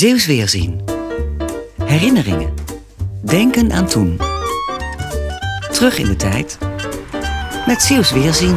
[0.00, 0.80] Zeeuws Weerzien.
[1.84, 2.52] Herinneringen.
[3.24, 4.20] Denken aan toen.
[5.72, 6.58] Terug in de tijd.
[7.66, 8.56] Met Zeeuws Weerzien.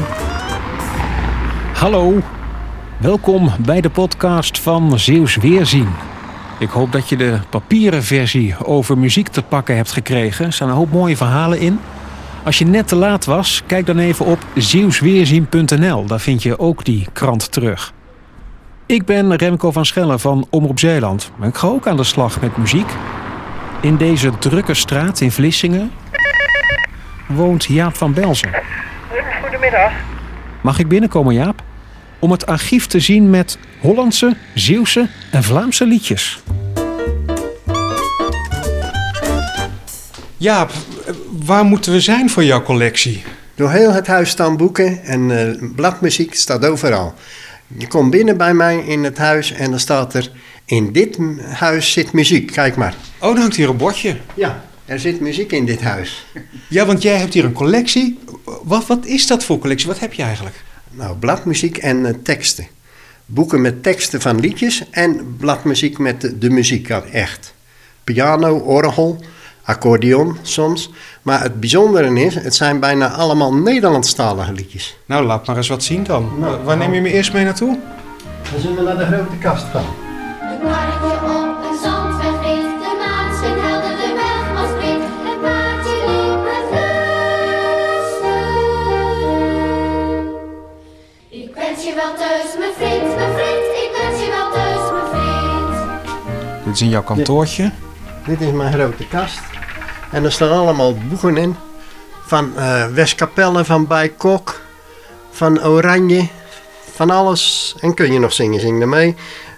[1.74, 2.22] Hallo,
[3.00, 5.88] welkom bij de podcast van Zeeuws Weerzien.
[6.60, 10.46] Ik hoop dat je de papieren versie over muziek te pakken hebt gekregen.
[10.46, 11.80] Er staan een hoop mooie verhalen in.
[12.44, 16.06] Als je net te laat was, kijk dan even op zeeuwsweerzien.nl.
[16.06, 17.94] Daar vind je ook die krant terug.
[18.94, 21.32] Ik ben Remco van Schellen van Omroep Zeeland.
[21.36, 22.90] Maar ik ga ook aan de slag met muziek.
[23.82, 25.92] In deze drukke straat in Vlissingen
[27.28, 28.50] woont Jaap van Belzen.
[29.42, 29.92] Goedemiddag.
[30.62, 31.64] Mag ik binnenkomen, Jaap?
[32.20, 36.44] Om het archief te zien met Hollandse, Zeeuwse en Vlaamse liedjes.
[40.38, 40.72] Jaap,
[41.46, 43.24] waar moeten we zijn voor jouw collectie?
[43.56, 47.14] Door heel het huis staan boeken en eh, bladmuziek staat overal.
[47.78, 50.32] Je komt binnen bij mij in het huis en dan staat er...
[50.66, 52.96] In dit huis zit muziek, kijk maar.
[53.20, 54.18] Oh, dan hangt hier een bordje.
[54.34, 56.26] Ja, er zit muziek in dit huis.
[56.70, 58.20] Ja, want jij hebt hier een collectie.
[58.64, 59.88] Wat, wat is dat voor collectie?
[59.88, 60.64] Wat heb je eigenlijk?
[60.90, 62.68] Nou, bladmuziek en eh, teksten.
[63.26, 67.54] Boeken met teksten van liedjes en bladmuziek met de, de muziek, echt.
[68.04, 69.24] Piano, orgel,
[69.64, 70.90] accordeon soms.
[71.22, 74.98] Maar het bijzondere is, het zijn bijna allemaal Nederlandstalige liedjes.
[75.06, 76.32] Nou, laat maar eens wat zien dan.
[76.40, 77.80] Nou, waar neem je me eerst mee naartoe?
[78.52, 79.84] Dan zullen we naar de grote kast gaan.
[80.40, 85.02] Het paardje op een zandweg reed, de maan scheen helder, de weg was breed.
[85.28, 88.42] Het paardje liep met rusten.
[91.30, 93.66] Ik wens je wel thuis, mijn vriend, mijn vriend.
[93.84, 96.66] Ik wens je wel thuis, mijn vriend.
[96.66, 97.72] Dit is in jouw kantoortje.
[98.26, 99.40] Dit is mijn grote kast.
[100.14, 101.56] En er staan allemaal boeken in.
[102.26, 102.54] Van
[102.94, 104.62] Westkapelle, van Bijkok,
[105.32, 106.28] van Oranje,
[106.94, 107.76] van alles.
[107.80, 109.16] En kun je nog zingen, zing ermee.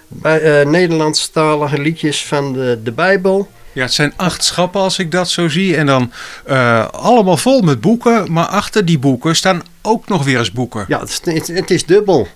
[0.08, 3.48] Bij, eh, Nederlandstalige liedjes van de, de Bijbel.
[3.72, 5.76] Ja, het zijn acht schappen als ik dat zo zie.
[5.76, 6.12] En dan
[6.44, 8.32] eh, allemaal vol met boeken.
[8.32, 10.84] Maar achter die boeken staan ook nog weer eens boeken.
[10.88, 12.28] Ja, het is, het, het is dubbel.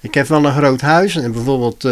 [0.00, 1.84] Ik heb wel een groot huis en bijvoorbeeld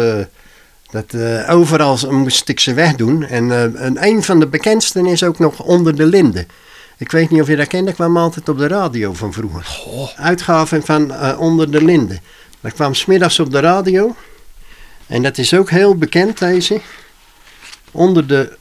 [0.89, 3.23] dat, eh, overal moest ik ze wegdoen.
[3.23, 6.47] En eh, een, een van de bekendsten is ook nog Onder de Linden.
[6.97, 9.79] Ik weet niet of je dat kent, dat kwam altijd op de radio van vroeger.
[10.15, 12.19] Uitgaven van eh, Onder de Linden.
[12.61, 14.15] Dat kwam smiddags op de radio.
[15.07, 16.81] En dat is ook heel bekend, deze.
[17.91, 18.57] Onder de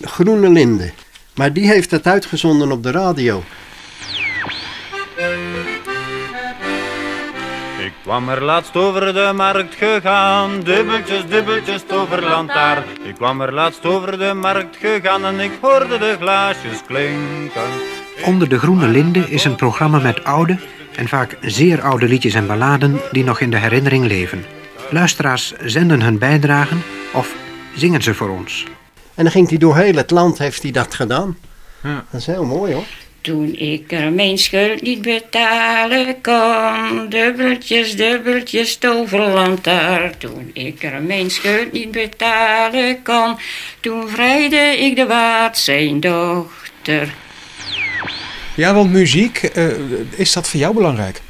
[0.00, 0.92] Groene Linden.
[1.34, 3.42] Maar die heeft dat uitgezonden op de radio.
[8.06, 12.84] Kwam er laatst over de markt gegaan, dubbeltjes, dubbeltjes toverland daar.
[13.04, 17.70] Ik kwam er laatst over de markt gegaan en ik hoorde de glaasjes klinken.
[18.24, 20.58] Onder de Groene Linde is een programma met oude
[20.96, 24.44] en vaak zeer oude liedjes en balladen die nog in de herinnering leven.
[24.90, 27.34] Luisteraars zenden hun bijdragen of
[27.74, 28.64] zingen ze voor ons.
[29.14, 31.36] En dan ging hij door heel het land, heeft hij dat gedaan.
[31.82, 32.04] Ja.
[32.10, 33.05] Dat is heel mooi hoor.
[33.26, 40.16] Toen ik er mijn schuld niet betalen kon, dubbeltjes, dubbeltjes, toverland daar.
[40.18, 43.36] Toen ik er mijn schuld niet betalen kon,
[43.80, 47.14] toen vrijde ik de waard zijn dochter.
[48.54, 49.66] Ja, want muziek, eh,
[50.16, 51.20] is dat voor jou belangrijk?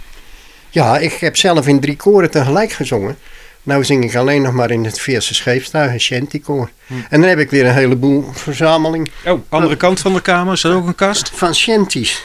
[0.71, 3.19] Ja, ik heb zelf in drie koren tegelijk gezongen.
[3.67, 6.71] Nou zing ik alleen nog maar in het Veerse scheepstuig, een shantykoor.
[7.09, 10.63] En dan heb ik weer een heleboel verzameling Oh, andere kant van de kamer, is
[10.65, 11.31] er ook een kast?
[11.35, 12.25] van shanties.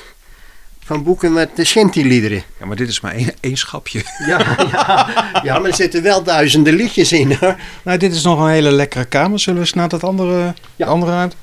[0.84, 2.44] Van boeken met de shantyliederen.
[2.60, 4.02] Ja, maar dit is maar één, één schapje.
[4.28, 5.08] Ja, ja,
[5.44, 7.56] ja, maar er zitten wel duizenden liedjes in hoor.
[7.84, 9.40] Nou, dit is nog een hele lekkere kamer.
[9.40, 10.86] Zullen we eens naar dat andere, Ja.
[10.86, 11.36] andere uit?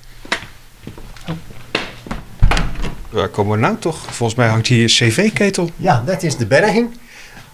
[3.11, 3.99] Waar komen we nou toch?
[4.11, 5.71] Volgens mij hangt hier een cv-ketel.
[5.77, 6.99] Ja, dat is de berging.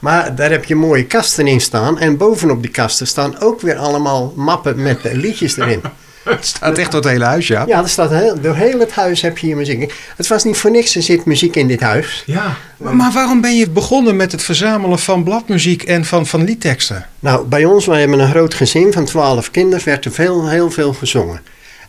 [0.05, 1.99] Maar daar heb je mooie kasten in staan.
[1.99, 5.81] En bovenop die kasten staan ook weer allemaal mappen met de liedjes erin.
[6.25, 7.65] Het staat echt door het hele huis, ja.
[7.67, 9.95] Ja, er staat heel, door heel het huis heb je hier muziek.
[10.17, 12.23] Het was niet voor niks, er zit muziek in dit huis.
[12.27, 12.57] Ja.
[12.77, 17.07] Maar, maar waarom ben je begonnen met het verzamelen van bladmuziek en van, van liedteksten?
[17.21, 20.71] Nou, bij ons, wij hebben een groot gezin van twaalf kinderen, werd er veel, heel
[20.71, 21.41] veel gezongen.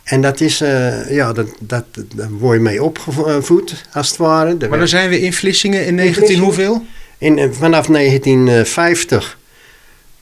[0.04, 1.84] En dat is, eh, ja, dat, dat,
[2.14, 4.48] daar word je mee opgevoed, als het ware.
[4.50, 6.44] Er Maar werd- dan zijn we in Vlissingen in 19 Vlissingen.
[6.44, 6.84] hoeveel?
[7.18, 9.38] In, eh, vanaf 1950,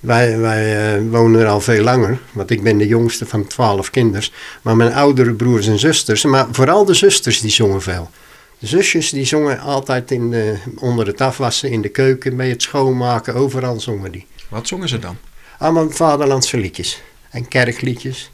[0.00, 3.90] wij, wij eh, wonen er al veel langer, want ik ben de jongste van twaalf
[3.90, 4.32] kinders.
[4.62, 8.10] Maar mijn oudere broers en zusters, maar vooral de zusters, die zongen veel.
[8.58, 12.62] De zusjes die zongen altijd in de, onder het afwassen, in de keuken, bij het
[12.62, 14.26] schoonmaken, overal zongen die.
[14.48, 15.16] Wat zongen ze dan?
[15.58, 18.30] Allemaal vaderlandse liedjes en kerkliedjes.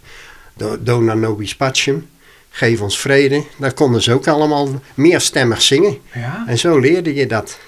[0.56, 2.08] Do- Dona nobis pacem,
[2.50, 3.44] geef ons vrede.
[3.56, 5.98] Daar konden ze ook allemaal meerstemmig zingen.
[6.14, 6.44] Ja?
[6.46, 7.58] En zo leerde je dat.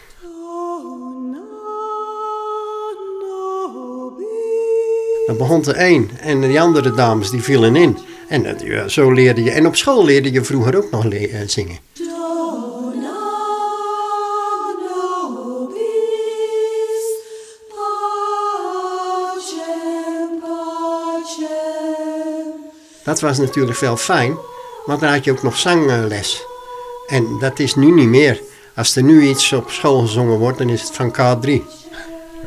[5.32, 7.98] Dan begon er één en die andere dames die vielen in.
[8.28, 9.50] En ja, zo leerde je.
[9.50, 11.78] En op school leerde je vroeger ook nog eh, zingen.
[23.04, 24.36] Dat was natuurlijk wel fijn,
[24.86, 26.44] want dan had je ook nog zangles.
[27.06, 28.40] En dat is nu niet meer.
[28.74, 31.50] Als er nu iets op school gezongen wordt, dan is het van K3.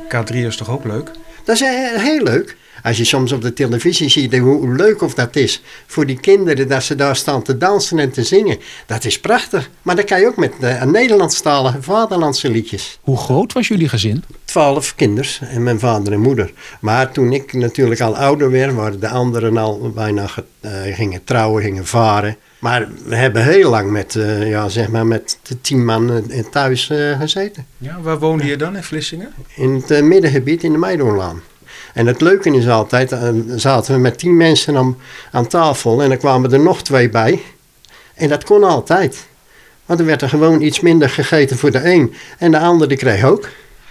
[0.07, 1.11] K3 is toch ook leuk?
[1.43, 2.57] Dat is eh, heel leuk.
[2.83, 6.67] Als je soms op de televisie ziet hoe leuk of dat is voor die kinderen
[6.67, 8.57] dat ze daar staan te dansen en te zingen.
[8.85, 9.69] Dat is prachtig.
[9.81, 12.99] Maar dat kan je ook met uh, Nederlandstalige vaderlandse liedjes.
[13.01, 14.23] Hoe groot was jullie gezin?
[14.45, 16.53] Twaalf kinders en mijn vader en moeder.
[16.79, 20.27] Maar toen ik natuurlijk al ouder werd, waren de anderen al bijna
[20.59, 22.37] eh, gingen trouwen, gingen varen.
[22.59, 26.43] Maar we hebben heel lang met, eh, ja, zeg maar met de tien man eh,
[26.51, 27.65] thuis eh, gezeten.
[27.77, 29.33] Ja, waar woonde je dan in Vlissingen?
[29.55, 31.41] In het eh, middengebied in de Meidoorlaan.
[31.95, 34.97] En het leuke is altijd, eh, zaten we met tien mensen aan,
[35.31, 37.41] aan tafel en dan kwamen er nog twee bij.
[38.13, 39.27] En dat kon altijd.
[39.85, 42.13] Want er werd er gewoon iets minder gegeten voor de een.
[42.37, 43.49] En de ander die kreeg ook.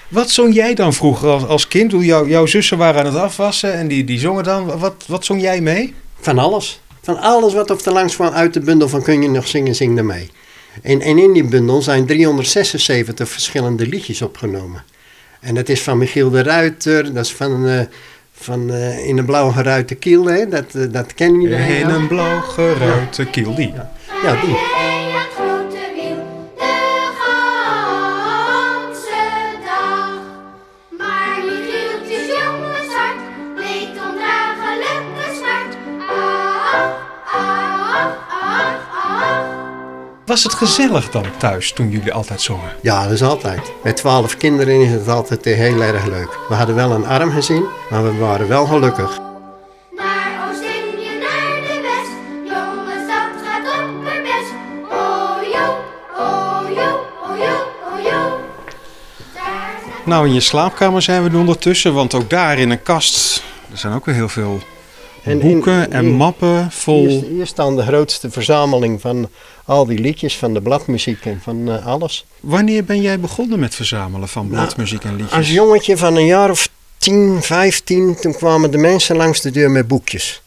[0.08, 1.92] Wat zong jij dan vroeger als, als kind?
[1.92, 4.78] Hoe jou, jouw zussen waren aan het afwassen en die, die zongen dan.
[4.78, 5.94] Wat, wat zong jij mee?
[6.20, 6.80] Van alles.
[7.02, 9.74] Van alles wat op de langs kwam uit de bundel van Kun je nog zingen,
[9.74, 10.30] zing er mee.
[10.82, 14.84] En, en in die bundel zijn 376 verschillende liedjes opgenomen.
[15.44, 17.80] En dat is van Michiel de Ruiter, dat is van, eh,
[18.32, 20.48] van eh, In een blauw geruite kiel, hè?
[20.48, 21.80] Dat, eh, dat ken iedereen.
[21.80, 23.72] In een blauw geruite kiel, die.
[24.22, 25.03] Ja, die.
[40.26, 42.70] Was het gezellig dan thuis toen jullie altijd zongen?
[42.82, 43.72] Ja, dat is altijd.
[43.82, 46.38] Met twaalf kinderen is het altijd eh, heel erg leuk.
[46.48, 49.18] We hadden wel een arm gezin, maar we waren wel gelukkig.
[49.96, 52.12] Naar Oost-Indië, naar de West.
[52.44, 54.52] Jongens, dat gaat op haar best.
[54.90, 55.76] Oh joh,
[56.18, 58.32] oh joh, oh joh, oh joh.
[59.34, 62.82] Daar zijn Nou, in je slaapkamer zijn we nu ondertussen, want ook daar in een
[62.82, 63.42] kast.
[63.70, 64.62] Er zijn ook weer heel veel
[65.24, 67.06] En boeken en mappen vol.
[67.06, 69.28] Hier, hier staan de grootste verzameling van
[69.64, 72.26] al die liedjes, van de bladmuziek en van eh, alles.
[72.40, 75.32] Wanneer ben jij begonnen met verzamelen van bladmuziek en liedjes?
[75.32, 76.68] Als jongetje van een jaar of
[76.98, 80.42] 10, 15, toen kwamen de mensen langs de deur met boekjes.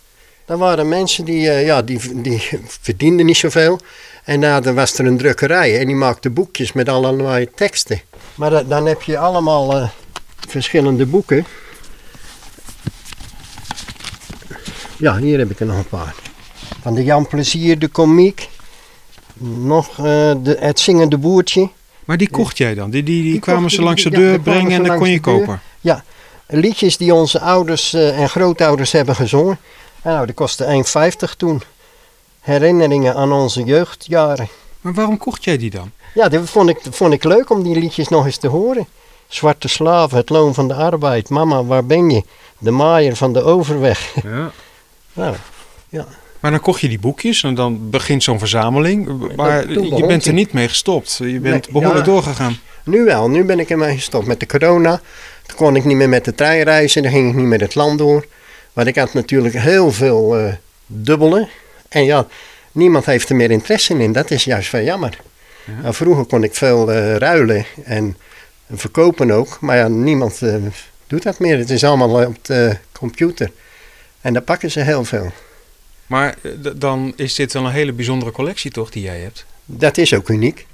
[0.45, 3.79] Dat waren mensen die, eh, ja, die, die verdienden niet zoveel.
[4.23, 8.01] En daar dan was er een drukkerij en die maakte boekjes met allerlei teksten.
[8.35, 9.89] Maar da- dan heb je allemaal eh,
[10.47, 11.45] verschillende boeken.
[14.97, 16.15] Ja, hier heb ik er nog een paar.
[16.81, 18.49] Van de Jan Plezier, de komiek.
[19.39, 20.03] Nog eh,
[20.43, 21.69] de, het zingende boertje.
[22.05, 22.89] Maar die kocht jij dan?
[22.89, 25.19] Die, die, die, Die kwamen ze langs de ja, deur brengen en dan kon je
[25.19, 25.61] kopen?
[26.49, 29.59] Liedjes die onze ouders eh, en grootouders hebben gezongen.
[30.01, 30.83] En nou, die kostte
[31.29, 31.61] 1,50 toen.
[32.39, 34.47] Herinneringen aan onze jeugdjaren.
[34.81, 35.91] Maar waarom kocht jij die dan?
[36.13, 38.87] Ja, dat vond ik, vond ik leuk om die liedjes nog eens te horen.
[39.27, 41.29] Zwarte slaven, het loon van de arbeid.
[41.29, 42.23] Mama, waar ben je?
[42.57, 44.13] De maaier van de overweg.
[44.23, 44.51] Ja.
[45.17, 45.35] Nou,
[46.39, 49.35] Maar dan kocht je die boekjes en dan begint zo'n verzameling.
[49.35, 51.17] Maar je bent er niet mee gestopt.
[51.17, 52.11] Je bent Nee, behoorlijk ja.
[52.11, 52.57] doorgegaan.
[52.83, 53.29] nu wel.
[53.29, 55.01] Nu ben ik ermee gestopt met de corona.
[55.45, 57.01] Toen kon ik niet meer met de trein reizen.
[57.03, 58.25] Dan ging ik niet meer het land door.
[58.73, 60.53] Maar ik had natuurlijk heel veel eh
[60.85, 61.49] dubbelen.
[61.89, 62.27] En ja,
[62.71, 64.11] niemand heeft er meer interesse in.
[64.11, 65.17] Dat is juist wel jammer.
[65.81, 68.17] Nou, vroeger kon ik veel eh, ruilen en
[68.71, 69.57] verkopen ook.
[69.61, 70.55] Maar ja, niemand eh,
[71.07, 71.57] doet dat meer.
[71.57, 73.51] Het is allemaal op de computer.
[74.27, 75.31] En daar pakken ze heel veel.
[76.05, 79.45] Maar eh, dan is dit wel een hele bijzondere collectie toch die jij hebt?
[79.65, 80.65] Dat is ook uniek.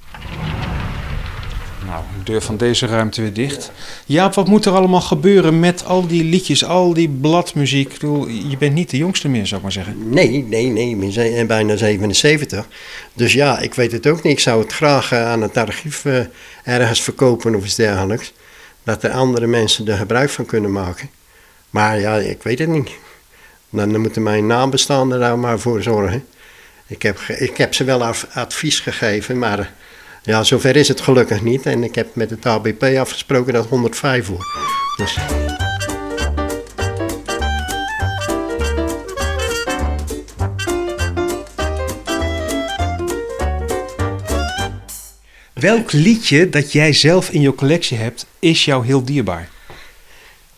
[1.86, 3.70] Nou, de deur van deze ruimte weer dicht.
[4.06, 7.92] Jaap, wat moet er allemaal gebeuren met al die liedjes, al die bladmuziek?
[7.92, 10.10] Ik bedoel, je bent niet de jongste meer, zou ik maar zeggen.
[10.10, 12.68] Nee, nee, nee, ik eh, bijna 77.
[13.12, 14.32] Dus ja, ik weet het ook niet.
[14.32, 16.04] Ik zou het graag eh, aan het archief
[16.64, 18.32] ergens verkopen of iets dergelijks.
[18.82, 21.10] Dat er andere mensen er gebruik van kunnen maken.
[21.70, 22.90] Maar ja, ik weet het niet.
[23.74, 26.24] Dan, moeten mijn nabestaanden daar maar voor zorgen.
[26.86, 29.72] Ik heb, ik heb ze wel advies gegeven, maar
[30.22, 31.66] ja, zover is het gelukkig niet.
[31.66, 34.46] En ik heb met het ABP afgesproken dat 105 wordt.
[34.96, 35.16] Dus
[45.52, 49.48] Welk liedje dat jij zelf in je collectie hebt, is jou heel dierbaar?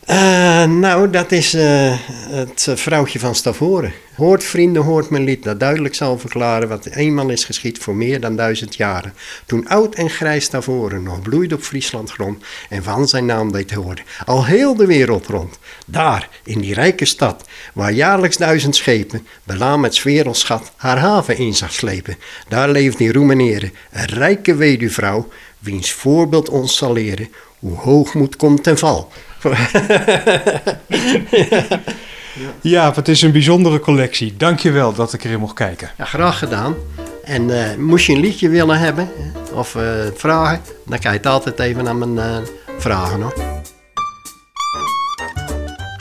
[0.06, 1.98] Eh, nou, dat is eh,
[2.30, 3.92] het eh, vrouwtje van Stavoren.
[4.16, 8.20] Hoort vrienden, hoort mijn lied, dat duidelijk zal verklaren wat eenmaal is geschied voor meer
[8.20, 9.14] dan duizend jaren.
[9.46, 13.72] Toen oud en grijs Stavoren nog bloeide op Friesland grond en van zijn naam deed
[13.72, 14.04] horen.
[14.24, 15.58] Al heel de wereld rond.
[15.86, 17.44] Daar, in die rijke stad,
[17.74, 22.16] waar jaarlijks duizend schepen, belaam met 's werelds schat, haar haven in zag slepen.
[22.48, 27.76] Daar leeft in roem en ere een rijke weduwvrouw, wiens voorbeeld ons zal leren hoe
[27.76, 29.12] hoogmoed komt ten val.
[32.60, 34.34] Ja, het is een bijzondere collectie.
[34.36, 35.90] Dank je wel dat ik erin mocht kijken.
[35.98, 36.74] Ja, graag gedaan.
[37.24, 39.08] En eh, moest je een liedje willen hebben
[39.52, 39.82] of eh,
[40.14, 42.36] vragen, dan kan je het altijd even aan mijn eh,
[42.78, 43.34] vragen hoor.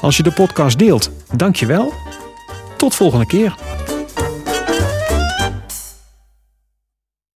[0.02, 1.94] Als je de podcast deelt, dank je wel.
[2.78, 3.56] Tot volgende keer.